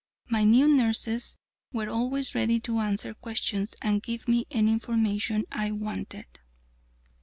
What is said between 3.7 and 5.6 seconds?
and give me any information